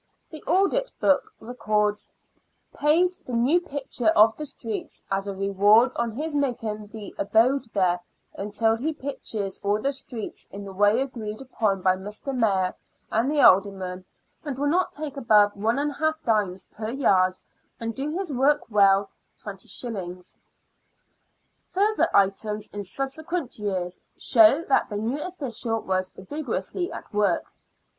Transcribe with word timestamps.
The 0.31 0.41
audit 0.45 0.91
book 0.99 1.31
records:" 1.39 2.11
Paid 2.73 3.17
the 3.27 3.33
new 3.35 3.59
pitcher 3.61 4.07
of 4.07 4.35
the 4.35 4.47
streets 4.47 5.03
as 5.11 5.27
a 5.27 5.35
reward 5.35 5.91
on 5.95 6.09
his 6.13 6.33
making 6.33 6.87
his 6.89 7.11
abode 7.19 7.67
here 7.71 7.99
until 8.33 8.75
he 8.75 8.93
pitches 8.93 9.59
all 9.61 9.79
the 9.79 9.91
streets 9.91 10.47
in 10.49 10.65
the 10.65 10.73
way 10.73 10.99
agreed 11.03 11.39
upon 11.39 11.83
by 11.83 11.95
Mr. 11.97 12.35
Mayor 12.35 12.73
and 13.11 13.29
the 13.29 13.41
Aldermen, 13.41 14.03
and 14.43 14.57
will 14.57 14.71
take 14.91 15.17
not 15.17 15.21
above 15.23 15.51
i|^d. 15.55 16.65
per 16.71 16.89
yard, 16.89 17.37
and 17.79 17.93
do 17.93 18.17
his 18.17 18.31
work 18.31 18.61
well, 18.71 19.11
20s." 19.45 20.35
Further 21.75 22.07
items 22.11 22.69
in 22.69 22.83
subsequent 22.83 23.59
years 23.59 23.99
show 24.17 24.63
that 24.63 24.89
the 24.89 24.97
new 24.97 25.21
official 25.21 25.79
was 25.81 26.09
vigorously 26.17 26.91
at 26.91 27.13
work. 27.13 27.45